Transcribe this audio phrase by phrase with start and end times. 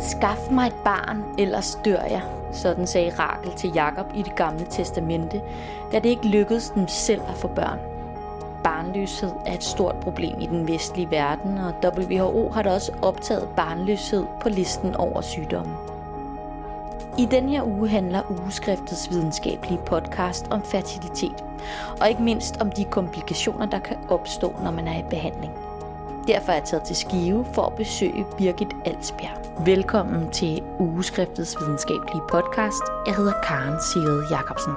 [0.00, 2.22] Skaf mig et barn, ellers dør jeg,
[2.52, 5.42] sådan sagde Rakel til Jakob i det gamle testamente,
[5.92, 7.78] da det ikke lykkedes dem selv at få børn.
[8.64, 13.48] Barnløshed er et stort problem i den vestlige verden, og WHO har da også optaget
[13.56, 15.72] barnløshed på listen over sygdomme.
[17.18, 21.44] I den her uge handler ugeskriftets videnskabelige podcast om fertilitet,
[22.00, 25.52] og ikke mindst om de komplikationer, der kan opstå, når man er i behandling.
[26.26, 29.66] Derfor er jeg taget til Skive for at besøge Birgit Alsbjerg.
[29.66, 32.82] Velkommen til Ugeskriftets videnskabelige podcast.
[33.06, 34.72] Jeg hedder Karen Sigrid Jacobsen.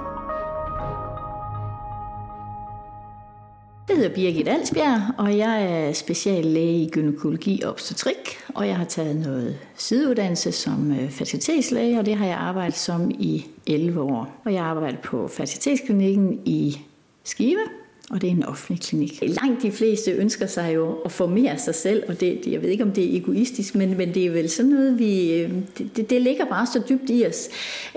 [3.90, 8.86] Jeg hedder Birgit Alsbjerg, og jeg er speciallæge i gynækologi og obstetrik, og jeg har
[8.86, 14.42] taget noget sideuddannelse som øh, fertilitetslæge, og det har jeg arbejdet som i 11 år.
[14.46, 16.80] Og jeg arbejder på fertilitetsklinikken i
[17.24, 17.64] Skive,
[18.10, 19.20] og det er en offentlig klinik.
[19.22, 22.84] Langt de fleste ønsker sig jo at formere sig selv, og det, jeg ved ikke,
[22.84, 26.22] om det er egoistisk, men, men det er vel sådan noget, vi, øh, det, det
[26.22, 27.50] ligger bare så dybt i os.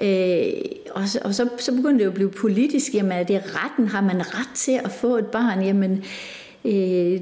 [0.03, 0.53] Øh,
[0.91, 3.89] og så, og så, så begynder det jo at blive politisk, jamen er det retten,
[3.89, 5.63] har man ret til at få et barn?
[5.63, 6.05] Jamen,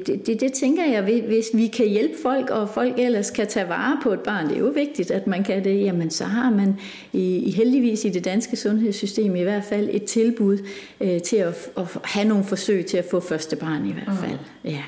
[0.07, 3.69] det, det, det tænker jeg, hvis vi kan hjælpe folk, og folk ellers kan tage
[3.69, 6.51] vare på et barn, det er jo vigtigt, at man kan det, jamen så har
[6.51, 6.79] man
[7.13, 10.59] i, heldigvis i det danske sundhedssystem i hvert fald et tilbud
[11.01, 14.39] øh, til at, at have nogle forsøg til at få første barn i hvert fald.
[14.65, 14.83] Ja.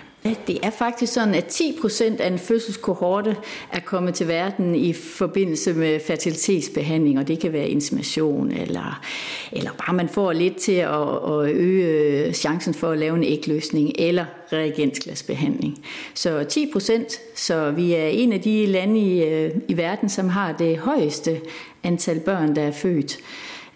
[0.46, 3.36] Det er faktisk sådan, at 10 procent af en fødselskohorte
[3.72, 9.00] er kommet til verden i forbindelse med fertilitetsbehandling, og det kan være insemination, eller,
[9.52, 13.92] eller bare man får lidt til at, at øge chancen for at lave en ægløsning,
[13.98, 15.84] eller reagensglasbehandling.
[16.14, 20.28] Så 10 procent, så vi er en af de lande i, øh, i verden, som
[20.28, 21.40] har det højeste
[21.82, 23.18] antal børn, der er født.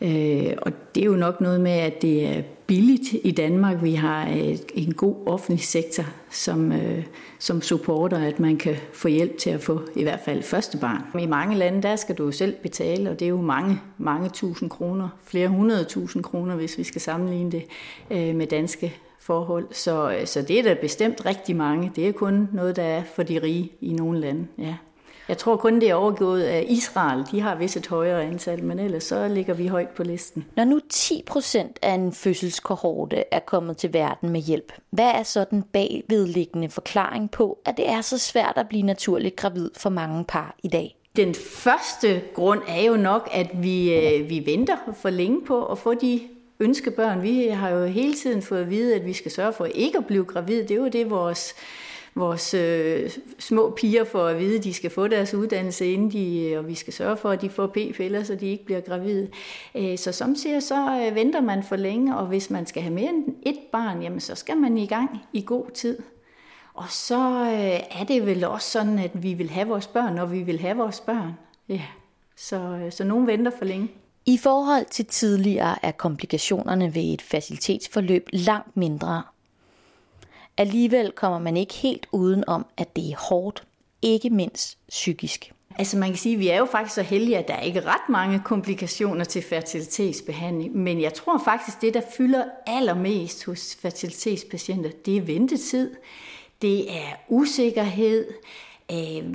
[0.00, 3.82] Øh, og det er jo nok noget med, at det er billigt i Danmark.
[3.82, 7.04] Vi har øh, en god offentlig sektor, som, øh,
[7.38, 11.20] som supporter, at man kan få hjælp til at få i hvert fald første barn.
[11.20, 14.70] I mange lande, der skal du selv betale, og det er jo mange, mange tusind
[14.70, 17.62] kroner, flere hundrede tusind kroner, hvis vi skal sammenligne det
[18.10, 19.66] øh, med danske forhold.
[19.70, 21.92] Så, øh, så det er da bestemt rigtig mange.
[21.96, 24.46] Det er kun noget, der er for de rige i nogle lande.
[24.58, 24.74] Ja.
[25.30, 27.24] Jeg tror kun, det er overgået af Israel.
[27.30, 30.46] De har vist et højere antal, men ellers så ligger vi højt på listen.
[30.56, 35.22] Når nu 10 procent af en fødselskohorte er kommet til verden med hjælp, hvad er
[35.22, 39.90] så den bagvedliggende forklaring på, at det er så svært at blive naturligt gravid for
[39.90, 40.96] mange par i dag?
[41.16, 45.78] Den første grund er jo nok, at vi, øh, vi venter for længe på at
[45.78, 46.20] få de
[46.60, 47.22] ønskebørn.
[47.22, 50.06] Vi har jo hele tiden fået at vide, at vi skal sørge for ikke at
[50.06, 50.62] blive gravid.
[50.62, 51.54] Det er jo det, vores
[52.14, 56.54] vores øh, små piger får at vide, at de skal få deres uddannelse, inden de,
[56.58, 59.28] og vi skal sørge for, at de får p-piller, så de ikke bliver gravide.
[59.74, 62.94] Øh, så som siger, så øh, venter man for længe, og hvis man skal have
[62.94, 65.98] mere end et barn, jamen så skal man i gang i god tid.
[66.74, 70.32] Og så øh, er det vel også sådan, at vi vil have vores børn, og
[70.32, 71.32] vi vil have vores børn.
[71.68, 71.82] Ja.
[72.36, 73.88] Så, øh, så nogen venter for længe.
[74.26, 79.22] I forhold til tidligere er komplikationerne ved et facilitetsforløb langt mindre,
[80.56, 83.62] Alligevel kommer man ikke helt uden om, at det er hårdt,
[84.02, 85.52] ikke mindst psykisk.
[85.78, 87.80] Altså man kan sige, at vi er jo faktisk så heldige, at der er ikke
[87.80, 94.90] ret mange komplikationer til fertilitetsbehandling, men jeg tror faktisk, det der fylder allermest hos fertilitetspatienter,
[95.06, 95.90] det er ventetid,
[96.62, 98.26] det er usikkerhed,
[98.92, 99.34] øh,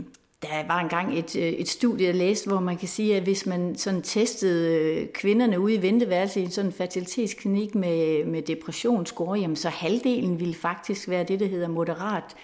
[0.50, 3.46] der var engang et, øh, et studie, jeg læste, hvor man kan sige, at hvis
[3.46, 9.40] man sådan testede øh, kvinderne ude i venteværelset i en sådan fertilitetsklinik med, med depressionsscore,
[9.40, 12.36] jamen så halvdelen ville faktisk være det, der hedder moderat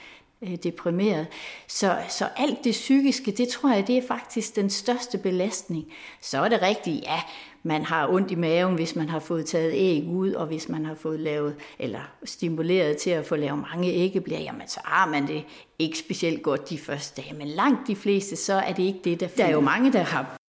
[0.42, 1.28] øh, deprimeret.
[1.68, 5.86] Så, så alt det psykiske, det tror jeg, det er faktisk den største belastning.
[6.22, 7.22] Så er det rigtigt, ja,
[7.64, 10.86] man har ondt i maven, hvis man har fået taget æg ud, og hvis man
[10.86, 15.28] har fået lavet, eller stimuleret til at få lavet mange æggeblier, jamen så har man
[15.28, 15.44] det
[15.80, 17.36] ikke specielt godt de første dage.
[17.36, 20.04] Men langt de fleste, så er det ikke det, der Der er jo mange, der
[20.04, 20.41] har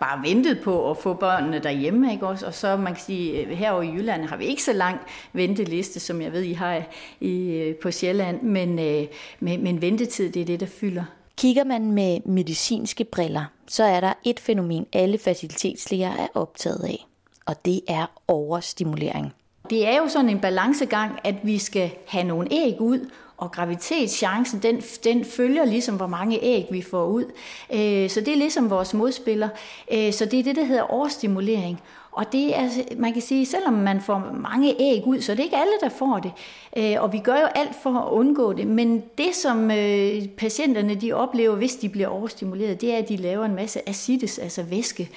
[0.00, 2.46] bare ventet på at få børnene derhjemme, ikke også?
[2.46, 5.00] Og så man kan sige, øh, herovre i Jylland har vi ikke så lang
[5.32, 6.82] venteliste, som jeg ved, I har
[7.20, 9.06] i, øh, på Sjælland, men, øh,
[9.40, 11.04] men, men ventetid, det er det, der fylder.
[11.36, 17.06] Kigger man med medicinske briller, så er der et fænomen, alle facilitetslæger er optaget af,
[17.46, 19.32] og det er overstimulering.
[19.70, 24.62] Det er jo sådan en balancegang, at vi skal have nogle æg ud, og graviditetschancen,
[24.62, 27.24] den, den følger ligesom, hvor mange æg vi får ud.
[27.72, 29.48] Øh, så det er ligesom vores modspiller.
[29.92, 31.80] Øh, så det er det, der hedder overstimulering.
[32.12, 35.44] Og det er, man kan sige, selvom man får mange æg ud, så det er
[35.44, 36.32] ikke alle, der får det.
[36.76, 38.66] Øh, og vi gør jo alt for at undgå det.
[38.66, 43.16] Men det, som øh, patienterne de oplever, hvis de bliver overstimuleret, det er, at de
[43.16, 45.10] laver en masse acides, altså væske,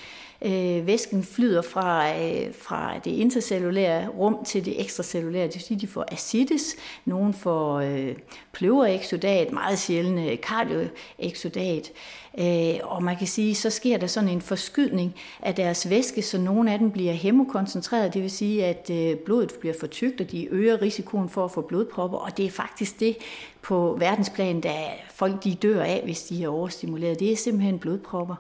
[0.46, 5.48] Øh, væsken flyder fra, øh, fra det intercellulære rum til det ekstracellulære.
[5.48, 6.76] Det vil sige, de får acides,
[7.06, 8.16] nogen får øh,
[8.52, 11.92] pløvereksodat, meget sjældent øh, kardioeksodat.
[12.40, 16.38] Øh, og man kan sige, så sker der sådan en forskydning af deres væske, så
[16.38, 20.32] nogle af dem bliver hemokoncentreret, det vil sige, at øh, blodet bliver for tykt, og
[20.32, 23.18] de øger risikoen for at få blodpropper, og det er faktisk det
[23.62, 24.76] på verdensplan, der
[25.14, 27.20] folk de dør af, hvis de er overstimuleret.
[27.20, 28.36] Det er simpelthen blodpropper.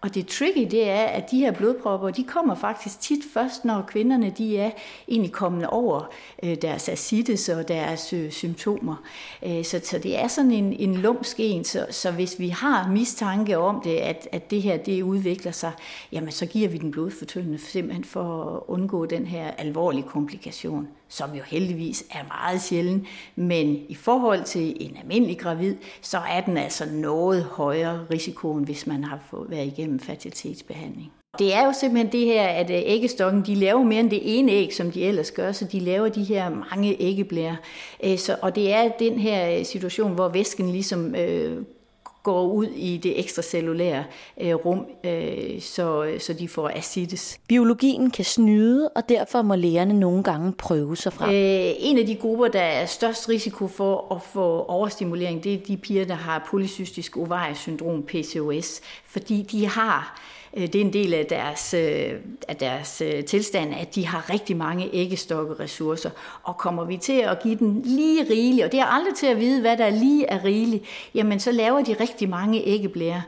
[0.00, 3.84] Og det tricky, det er, at de her blodpropper, de kommer faktisk tit først, når
[3.88, 4.70] kvinderne de er
[5.08, 6.10] egentlig kommet over
[6.42, 8.96] øh, deres ascites og deres øh, symptomer.
[9.46, 12.88] Øh, så, så det er sådan en, en lumsk en, så, så hvis vi har
[12.88, 15.72] mistanke om det, at, at det her det udvikler sig,
[16.12, 21.34] jamen så giver vi den blodfortyndende simpelthen for at undgå den her alvorlige komplikation som
[21.34, 23.06] jo heldigvis er meget sjælden,
[23.36, 28.86] men i forhold til en almindelig gravid, så er den altså noget højere risikoen, hvis
[28.86, 31.12] man har været igennem fertilitetsbehandling.
[31.38, 34.52] Det er jo simpelthen det her, at øh, æggestokken, de laver mere end det ene
[34.52, 37.56] æg, som de ellers gør, så de laver de her mange æggeblære.
[38.04, 41.62] Øh, så, og det er den her øh, situation, hvor væsken ligesom øh,
[42.28, 44.04] går ud i det ekstracellulære
[44.40, 47.40] øh, rum, øh, så, så de får acides.
[47.48, 51.30] Biologien kan snyde, og derfor må lægerne nogle gange prøve sig frem.
[51.30, 55.58] Øh, en af de grupper, der er størst risiko for at få overstimulering, det er
[55.58, 60.20] de piger, der har polycystisk ovariesyndrom, PCOS, fordi de har
[60.56, 62.12] Øh, det er en del af deres, øh,
[62.48, 66.10] af deres øh, tilstand, at de har rigtig mange æggestokke-ressourcer.
[66.42, 69.40] Og kommer vi til at give dem lige rigeligt, og det er aldrig til at
[69.40, 70.84] vide, hvad der lige er rigeligt,
[71.14, 73.22] jamen så laver de rigtig mange æggeblære.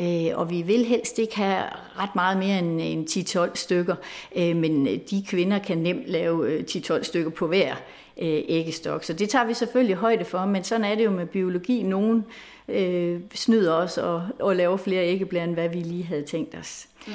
[0.00, 1.62] Øh, og vi vil helst ikke have
[1.98, 3.94] ret meget mere end 10-12 stykker,
[4.36, 7.74] øh, men øh, de kvinder kan nemt lave 10-12 stykker på hver
[8.48, 9.04] æggestok.
[9.04, 11.82] Så det tager vi selvfølgelig højde for, men sådan er det jo med biologi.
[11.82, 12.24] Nogen
[12.68, 16.88] øh, snyder os og, og laver flere æggeblære, end hvad vi lige havde tænkt os.
[17.06, 17.12] Mm.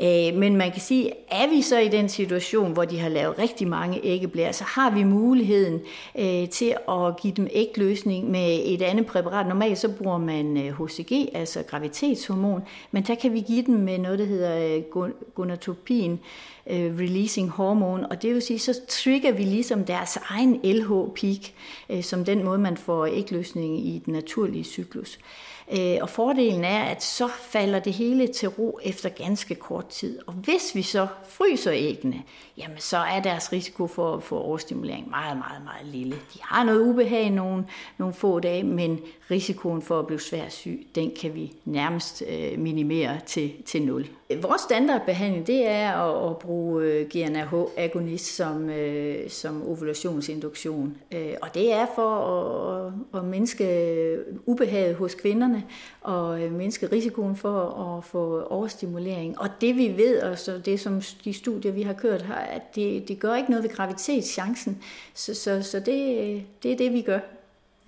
[0.00, 3.38] Øh, men man kan sige, er vi så i den situation, hvor de har lavet
[3.38, 5.80] rigtig mange æggeblære, så har vi muligheden
[6.18, 9.46] øh, til at give dem ægløsning med et andet præparat.
[9.46, 13.98] Normalt så bruger man øh, HCG, altså gravitetshormon, men der kan vi give dem med
[13.98, 15.02] noget, der hedder øh,
[15.34, 16.20] gonadotropin,
[16.66, 21.52] øh, releasing hormone, og det vil sige, så trigger vi ligesom deres egen LH-peak,
[21.90, 25.18] øh, som den måde, man får ægløsning i den naturlige cyklus.
[25.18, 29.88] Øh, Øh, og fordelen er, at så falder det hele til ro efter ganske kort
[29.88, 30.18] tid.
[30.26, 32.22] Og hvis vi så fryser æggene,
[32.58, 36.14] jamen så er deres risiko for at få overstimulering meget, meget, meget lille.
[36.34, 37.64] De har noget ubehag nogle,
[37.98, 39.00] nogle få dage, men
[39.30, 44.06] risikoen for at blive svært syg, den kan vi nærmest øh, minimere til, til nul.
[44.42, 50.96] Vores standardbehandling, det er at, at bruge øh, GNRH-agonist som, øh, som ovulationsinduktion.
[51.12, 55.53] Øh, og det er for at, at mindske ubehaget hos kvinderne
[56.00, 57.60] og øh, mindske risikoen for
[57.96, 59.40] at få overstimulering.
[59.40, 62.74] Og det vi ved, og så det som de studier, vi har kørt, har, at
[62.74, 64.82] det, det gør ikke noget ved graviditetschancen.
[65.14, 67.18] Så, så, så det, det er det, vi gør.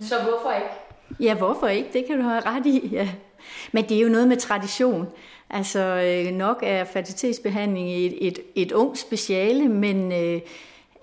[0.01, 0.69] Så hvorfor ikke?
[1.21, 1.89] Ja, hvorfor ikke?
[1.93, 3.09] Det kan du have ret i, ja.
[3.73, 5.07] Men det er jo noget med tradition.
[5.51, 10.41] Altså øh, nok er fertilitetsbehandling et, et, et ung speciale, men øh,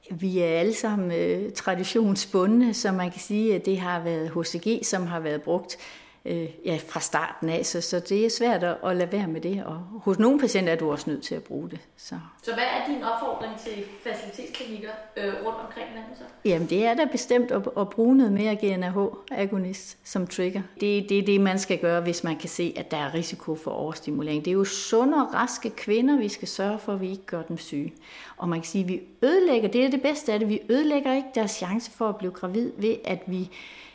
[0.09, 4.85] vi er alle sammen øh, traditionsbundne, så man kan sige, at det har været HCG,
[4.85, 5.77] som har været brugt
[6.25, 9.41] øh, ja, fra starten af, så, så det er svært at, at lade være med
[9.41, 11.79] det, og hos nogle patienter er du også nødt til at bruge det.
[11.97, 16.23] Så, så hvad er din opfordring til facilitetsklinikker øh, rundt omkring landet så?
[16.45, 20.61] Jamen det er da bestemt at, at bruge noget mere GNRH-agonist som trigger.
[20.81, 23.55] Det, det er det, man skal gøre, hvis man kan se, at der er risiko
[23.55, 24.45] for overstimulering.
[24.45, 27.41] Det er jo sunde og raske kvinder, vi skal sørge for, at vi ikke gør
[27.41, 27.93] dem syge.
[28.37, 31.13] Og man kan sige, at vi ødelægger, det er det bedste af det, vi ødelægger
[31.13, 33.49] ikke deres chance for at blive gravid ved, at vi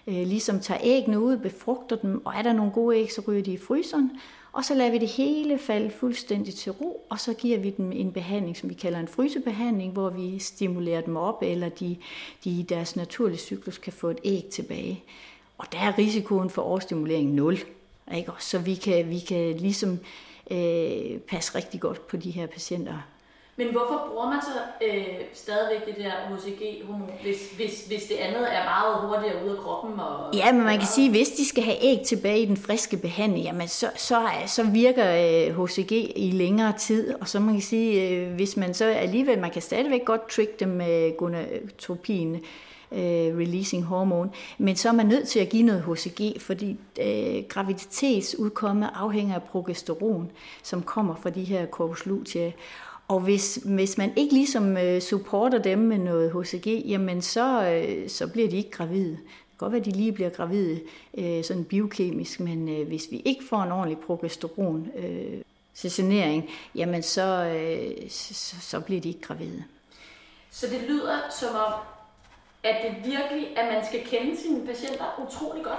[0.09, 3.43] øh, ligesom tager æggene ud, befrugter dem, og er der nogle gode æg, så ryger
[3.43, 4.11] de i fryseren,
[4.53, 7.93] og så lader vi det hele falde fuldstændig til ro, og så giver vi dem
[7.93, 11.97] en behandling, som vi kalder en frysebehandling, hvor vi stimulerer dem op, eller de,
[12.45, 15.03] de i deres naturlige cyklus kan få et æg tilbage.
[15.59, 17.59] Og der er risikoen for overstimulering 0.
[18.15, 18.33] Ikke?
[18.39, 19.99] Så vi kan, vi kan ligesom
[20.51, 22.99] øh, passe rigtig godt på de her patienter
[23.59, 28.55] men hvorfor bruger man så øh, stadigvæk det der HCG-hormon, hvis, hvis, hvis det andet
[28.55, 30.01] er meget hurtigere ud af kroppen?
[30.01, 32.57] Og, ja, men man kan sige, at hvis de skal have æg tilbage i den
[32.57, 37.15] friske behandling, jamen så, så, så virker øh, HCG i længere tid.
[37.21, 40.61] Og så man kan sige, øh, hvis man så alligevel, man kan stadigvæk godt trick
[40.61, 42.35] dem med gonotropin,
[42.93, 47.45] øh, releasing hormone, men så er man nødt til at give noget HCG, fordi øh,
[47.49, 50.31] graviditetsudkomme afhænger af progesteron,
[50.63, 52.51] som kommer fra de her corpus lutea.
[53.09, 58.09] Og hvis, hvis man ikke ligesom øh, supporter dem med noget HCG, jamen så, øh,
[58.09, 59.11] så bliver de ikke gravide.
[59.11, 60.81] Det kan godt være, at de lige bliver gravide
[61.19, 65.41] øh, sådan biokemisk, men øh, hvis vi ikke får en ordentlig progesteron øh,
[65.75, 69.65] cessionering, jamen så, øh, så, så bliver de ikke gravide.
[70.51, 71.73] Så det lyder som om,
[72.63, 75.79] at det virkelig, at man skal kende sine patienter utrolig godt.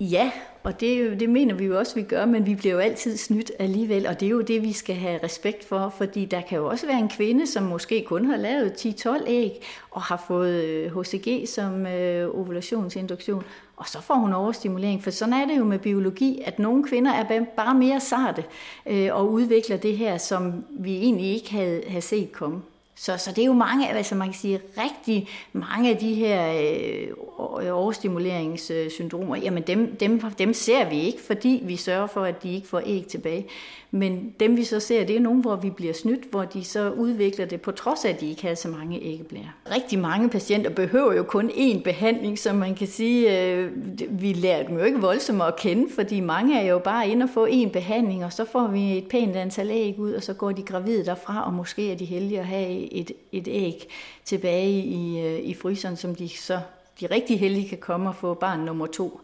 [0.00, 0.32] Ja,
[0.64, 3.52] og det, det mener vi jo også, vi gør, men vi bliver jo altid snydt
[3.58, 6.66] alligevel, og det er jo det, vi skal have respekt for, fordi der kan jo
[6.66, 11.00] også være en kvinde, som måske kun har lavet 10-12 æg, og har fået øh,
[11.00, 13.44] HCG som øh, ovulationsinduktion,
[13.76, 17.12] og så får hun overstimulering, for sådan er det jo med biologi, at nogle kvinder
[17.12, 18.44] er bare mere sarte
[18.86, 22.62] øh, og udvikler det her, som vi egentlig ikke havde, havde set komme.
[22.94, 26.52] Så, så det er jo mange, altså man kan sige, rigtig mange af de her
[26.52, 32.54] øh, overstimuleringssyndromer, jamen dem, dem, dem ser vi ikke, fordi vi sørger for, at de
[32.54, 33.46] ikke får æg tilbage.
[33.90, 36.90] Men dem vi så ser, det er nogen, hvor vi bliver snydt, hvor de så
[36.90, 39.50] udvikler det, på trods af, at de ikke har så mange æggeblære.
[39.74, 43.70] Rigtig mange patienter behøver jo kun én behandling, så man kan sige, øh,
[44.10, 47.30] vi lærer dem jo ikke voldsomt at kende, fordi mange er jo bare inde og
[47.30, 50.52] få én behandling, og så får vi et pænt antal æg ud, og så går
[50.52, 53.88] de gravide derfra, og måske er de heldige at have et, et æg
[54.24, 56.58] tilbage i, øh, i fryseren, som de så
[57.00, 59.20] de rigtig heldige kan komme og få barn nummer to.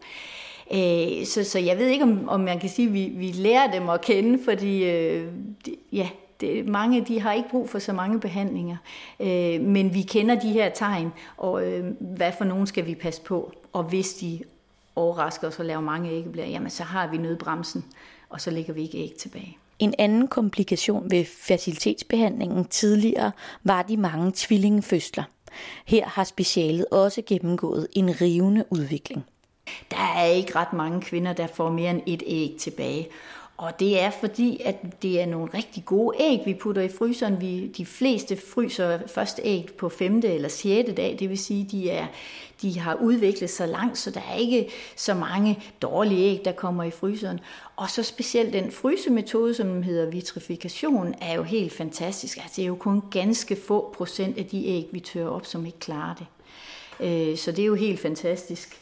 [0.73, 3.71] Øh, så, så jeg ved ikke, om, om man kan sige, at vi, vi lærer
[3.71, 5.27] dem at kende, fordi øh,
[5.65, 6.09] de, ja,
[6.41, 8.77] det, mange de har ikke brug for så mange behandlinger.
[9.19, 13.21] Øh, men vi kender de her tegn, og øh, hvad for nogen skal vi passe
[13.21, 13.53] på.
[13.73, 14.39] Og hvis de
[14.95, 17.85] overrasker os og laver mange æggeblære, jamen så har vi nødbremsen,
[18.29, 19.57] og så lægger vi ikke æg tilbage.
[19.79, 23.31] En anden komplikation ved fertilitetsbehandlingen tidligere
[23.63, 25.23] var de mange tvillingefødsler.
[25.85, 29.25] Her har specialet også gennemgået en rivende udvikling.
[29.91, 33.07] Der er ikke ret mange kvinder, der får mere end et æg tilbage.
[33.61, 37.41] Og det er fordi, at det er nogle rigtig gode æg, vi putter i fryseren.
[37.41, 40.17] Vi, de fleste fryser først æg på 5.
[40.23, 40.89] eller 6.
[40.97, 42.07] dag, det vil sige, de er,
[42.61, 46.83] de har udviklet sig langt, så der er ikke så mange dårlige æg, der kommer
[46.83, 47.39] i fryseren.
[47.75, 52.37] Og så specielt den frysemetode, som hedder vitrifikation, er jo helt fantastisk.
[52.37, 55.65] Altså, det er jo kun ganske få procent af de æg, vi tør op, som
[55.65, 56.27] ikke klarer det.
[56.99, 58.79] Øh, så det er jo helt fantastisk.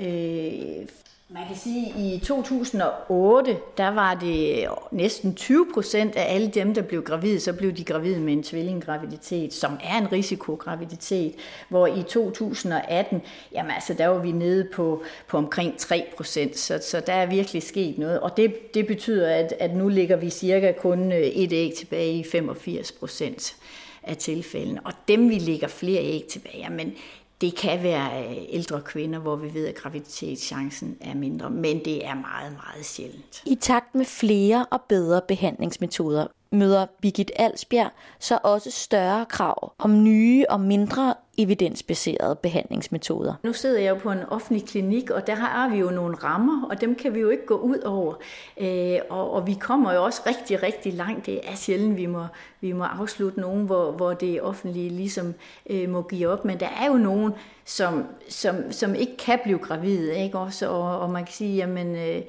[0.00, 0.86] Øh,
[1.34, 6.74] man kan sige, at i 2008, der var det næsten 20 procent af alle dem,
[6.74, 11.34] der blev gravide, så blev de gravide med en tvillinggraviditet, som er en risikograviditet,
[11.68, 13.22] hvor i 2018,
[13.52, 17.26] jamen altså, der var vi nede på, på omkring 3 procent, så, så der er
[17.26, 21.18] virkelig sket noget, og det, det betyder, at, at nu ligger vi cirka kun øh,
[21.18, 23.56] et æg tilbage i 85 procent
[24.02, 26.94] af tilfældene, og dem vi ligger flere æg tilbage, men
[27.42, 32.06] det kan være øh, ældre kvinder, hvor vi ved, at graviditetschancen er mindre, men det
[32.06, 33.42] er meget, meget sjældent.
[33.46, 40.02] I takt med flere og bedre behandlingsmetoder møder Birgit Alsbjerg så også større krav om
[40.02, 43.34] nye og mindre evidensbaserede behandlingsmetoder.
[43.42, 46.66] Nu sidder jeg jo på en offentlig klinik, og der har vi jo nogle rammer,
[46.70, 48.14] og dem kan vi jo ikke gå ud over.
[48.60, 51.26] Øh, og, og vi kommer jo også rigtig, rigtig langt.
[51.26, 52.24] Det er sjældent, vi må,
[52.60, 55.34] vi må afslutte nogen, hvor, hvor det offentlige ligesom
[55.70, 56.44] øh, må give op.
[56.44, 57.32] Men der er jo nogen,
[57.64, 60.68] som, som, som ikke kan blive gravide, ikke også?
[60.68, 61.96] Og, og man kan sige, jamen...
[61.96, 62.22] Øh,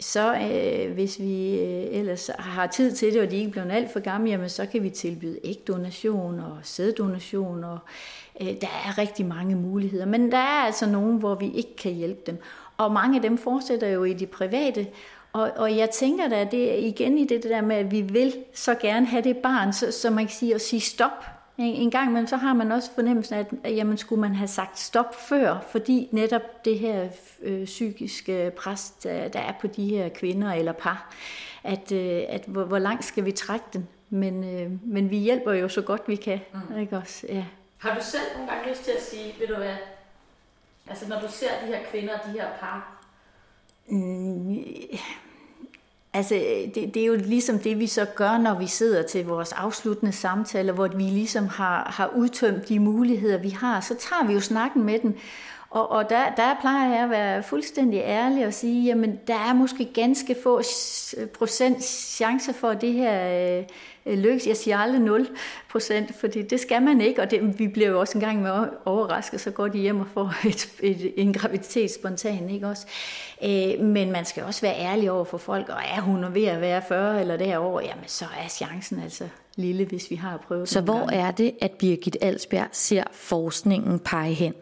[0.00, 3.92] så øh, hvis vi øh, ellers har tid til det, og de ikke bliver alt
[3.92, 7.78] for gamle, jamen, så kan vi tilbyde ægdonation og sæddonation, og
[8.40, 10.06] øh, der er rigtig mange muligheder.
[10.06, 12.38] Men der er altså nogen, hvor vi ikke kan hjælpe dem.
[12.76, 14.86] Og mange af dem fortsætter jo i de private,
[15.32, 18.34] og, og jeg tænker da, det er igen i det der med, at vi vil
[18.54, 22.08] så gerne have det barn, så, så man kan sige at sige stop en gang
[22.08, 25.58] imellem, så har man også fornemmelsen af, at jamen, skulle man have sagt stop før,
[25.70, 27.08] fordi netop det her
[27.42, 31.14] øh, psykiske pres, der, der er på de her kvinder eller par,
[31.64, 33.88] at, øh, at hvor, hvor langt skal vi trække den?
[34.10, 36.40] Men, øh, men vi hjælper jo så godt vi kan.
[36.70, 36.78] Mm.
[36.78, 37.26] Ikke også?
[37.28, 37.44] Ja.
[37.78, 39.76] Har du selv nogle gange lyst til at sige, ved du hvad,
[40.88, 43.04] altså når du ser de her kvinder og de her par?
[43.88, 44.56] Mm,
[46.12, 46.34] Altså,
[46.74, 50.12] det, det er jo ligesom det, vi så gør, når vi sidder til vores afsluttende
[50.12, 53.80] samtaler, hvor vi ligesom har, har udtømt de muligheder, vi har.
[53.80, 55.18] Så tager vi jo snakken med dem,
[55.70, 59.54] og, og der, der plejer jeg at være fuldstændig ærlig og sige, jamen der er
[59.54, 60.62] måske ganske få
[61.38, 63.64] procent chance for, at det her øh,
[64.06, 64.46] lykkes.
[64.46, 65.28] Jeg siger aldrig 0
[65.70, 68.50] procent, fordi det skal man ikke, og det, vi bliver jo også en gang med
[68.84, 72.86] overrasket, så går de hjem og får et, et, en graviditet spontan, ikke også?
[73.44, 76.60] Øh, men man skal også være ærlig over for folk, og er hun ved at
[76.60, 79.24] være 40 eller derover, jamen så er chancen altså
[79.56, 81.14] lille, hvis vi har prøvet Så hvor gange.
[81.14, 84.54] er det, at Birgit Alsberg ser forskningen pege hen?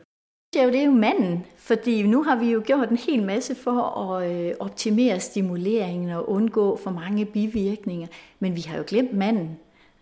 [0.52, 3.54] Det jo, det er jo manden, fordi nu har vi jo gjort en hel masse
[3.54, 3.80] for
[4.12, 8.06] at øh, optimere stimuleringen og undgå for mange bivirkninger,
[8.38, 9.58] men vi har jo glemt manden.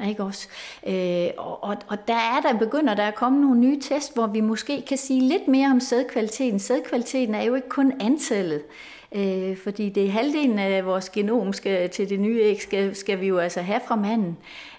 [0.08, 0.48] Ikke også?
[0.86, 4.26] Øh, og, og, og der er der begynder der at komme nogle nye test, hvor
[4.26, 6.58] vi måske kan sige lidt mere om sædkvaliteten.
[6.58, 11.52] Sædkvaliteten er jo ikke kun antallet, øh, Øh, fordi det er halvdelen af vores genom
[11.52, 14.36] skal, til det nye æg, skal, skal vi jo altså have fra manden.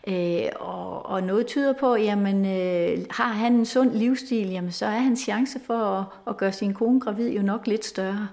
[0.08, 4.86] Øh, og, og noget tyder på, jamen øh, har han en sund livsstil, jamen så
[4.86, 8.27] er hans chance for at, at gøre sin kone gravid jo nok lidt større.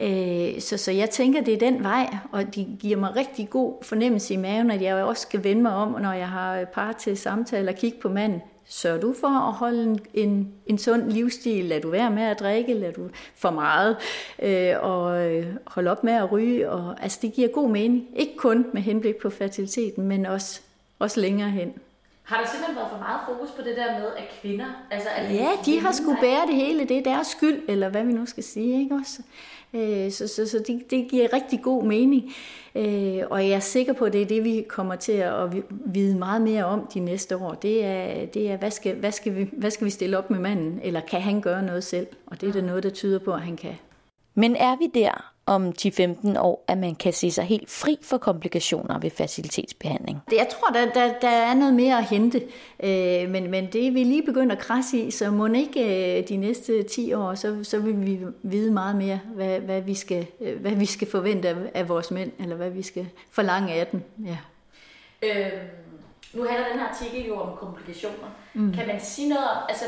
[0.00, 3.74] Øh, så, så jeg tænker, det er den vej, og det giver mig rigtig god
[3.82, 7.16] fornemmelse i maven, at jeg også skal vende mig om, når jeg har par til
[7.16, 8.40] samtale og kigge på manden.
[8.70, 11.64] Sørger du for at holde en, en, en sund livsstil?
[11.64, 12.74] Lad du være med at drikke?
[12.74, 13.96] Lad du for meget?
[14.42, 16.70] Øh, og øh, hold op med at ryge?
[16.70, 18.06] Og, altså, det giver god mening.
[18.16, 20.60] Ikke kun med henblik på fertiliteten, men også,
[20.98, 21.72] også længere hen.
[22.28, 24.66] Har der simpelthen været for meget fokus på det der med, at kvinder...
[24.90, 26.84] Altså, at ja, de har skulle bære det hele.
[26.84, 28.80] Det er deres skyld, eller hvad vi nu skal sige.
[28.80, 29.22] Ikke også?
[29.74, 32.32] Øh, så så, så det, det giver rigtig god mening.
[32.74, 36.18] Øh, og jeg er sikker på, at det er det, vi kommer til at vide
[36.18, 37.54] meget mere om de næste år.
[37.54, 40.38] Det er, det er hvad, skal, hvad, skal vi, hvad skal vi stille op med
[40.38, 42.06] manden, eller kan han gøre noget selv?
[42.26, 43.74] Og det er der noget, der tyder på, at han kan.
[44.38, 48.18] Men er vi der, om 10-15 år, at man kan se sig helt fri for
[48.18, 50.18] komplikationer ved facilitetsbehandling?
[50.32, 52.42] Jeg tror, der, der, der er noget mere at hente,
[52.82, 56.28] øh, men, men det er vi lige begyndt at krasse i, så må ikke øh,
[56.28, 60.26] de næste 10 år, så, så vil vi vide meget mere, hvad, hvad, vi skal,
[60.40, 63.86] øh, hvad vi skal forvente af, af vores mænd, eller hvad vi skal forlange af
[63.86, 64.02] dem.
[64.26, 64.38] Ja.
[65.22, 65.68] Øhm,
[66.34, 68.28] nu handler den her artikel jo om komplikationer.
[68.54, 68.72] Mm.
[68.72, 69.84] Kan man sige noget om, altså,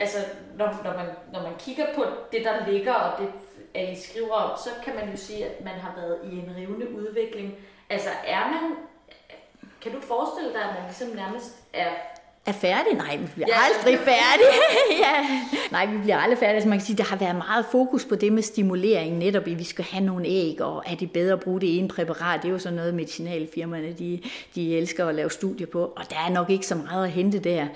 [0.00, 0.18] altså
[0.56, 3.28] når, når, man, når man kigger på det, der ligger, og det
[3.74, 6.56] at I skriver om, så kan man jo sige, at man har været i en
[6.56, 7.54] rivende udvikling.
[7.90, 8.76] Altså er man,
[9.80, 11.90] kan du forestille dig, at man ligesom nærmest er
[12.48, 12.94] er færdig?
[12.94, 13.54] Nej, vi bliver ja.
[13.64, 14.58] aldrig færdige.
[15.04, 15.40] ja.
[15.70, 16.54] Nej, vi bliver aldrig færdige.
[16.54, 19.52] Altså, man kan sige, der har været meget fokus på det med stimulering, netop i,
[19.52, 22.42] at vi skal have nogle æg, og er det bedre at bruge det ene præparat?
[22.42, 24.20] Det er jo sådan noget, medicinalfirmaerne, de,
[24.54, 27.38] de elsker at lave studier på, og der er nok ikke så meget at hente
[27.38, 27.66] der.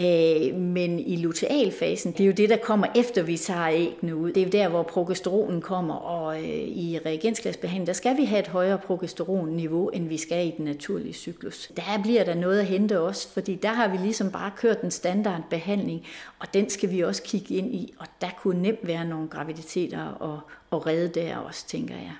[0.00, 4.32] Øh, men i lutealfasen, det er jo det, der kommer efter vi tager æggene ud.
[4.32, 8.40] Det er jo der, hvor progesteronen kommer, og øh, i reagensglasbehandling, der skal vi have
[8.40, 11.70] et højere progesteronniveau, end vi skal i den naturlige cyklus.
[11.76, 14.90] Der bliver der noget at hente også, fordi der har vi ligesom bare kørt den
[14.90, 16.06] standardbehandling,
[16.38, 20.04] og den skal vi også kigge ind i, og der kunne nemt være nogle graviditeter
[20.04, 20.40] og,
[20.70, 22.14] og redde der også, tænker jeg.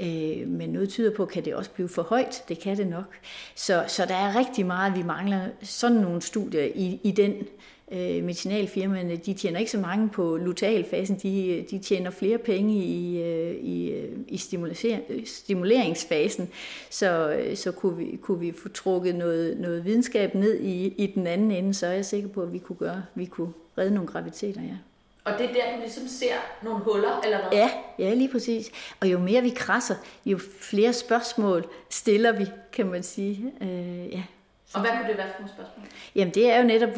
[0.00, 2.44] Øh, men noget tyder på, kan det også blive for højt.
[2.48, 3.16] Det kan det nok.
[3.54, 7.34] Så, så der er rigtig meget, vi mangler sådan nogle studier i, i den
[7.92, 13.22] øh, medicinalfirmaerne, de tjener ikke så mange på lutealfasen, de, de tjener flere penge i,
[13.22, 13.92] øh, i,
[14.28, 14.36] i
[15.24, 16.48] stimuleringsfasen.
[16.90, 21.26] Så, så kunne, vi, kunne vi få trukket noget, noget videnskab ned i, i den
[21.26, 24.08] anden ende, så er jeg sikker på, at vi kunne, gøre, vi kunne redde nogle
[24.08, 24.76] graviteter, ja.
[25.24, 27.58] Og det er der, du ligesom ser nogle huller, eller hvad?
[27.58, 28.70] Ja, ja, lige præcis.
[29.00, 29.94] Og jo mere vi krasser,
[30.26, 33.52] jo flere spørgsmål stiller vi, kan man sige.
[33.60, 34.22] Øh, ja.
[34.74, 35.86] Og hvad kunne det være for nogle spørgsmål?
[36.14, 36.90] Jamen det er jo netop,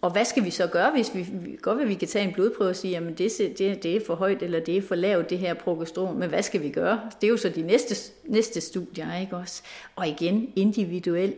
[0.00, 1.26] og hvad skal vi så gøre, hvis vi
[1.62, 4.14] godt vil, vi kan tage en blodprøve og sige, jamen det, det, det er for
[4.14, 7.00] højt, eller det er for lavt, det her progesteron, men hvad skal vi gøre?
[7.20, 9.62] Det er jo så de næste, næste studier, ikke også?
[9.96, 11.34] Og igen, individuel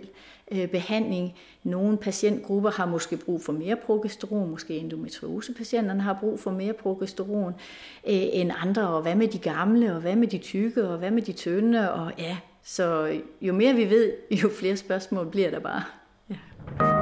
[0.51, 1.35] øh, behandling.
[1.63, 7.55] Nogle patientgrupper har måske brug for mere progesteron, måske endometriosepatienterne har brug for mere progesteron
[8.07, 11.11] øh, end andre, og hvad med de gamle, og hvad med de tykke, og hvad
[11.11, 15.61] med de tynde, og ja, så jo mere vi ved, jo flere spørgsmål bliver der
[15.61, 15.83] bare.
[16.31, 16.94] Ja.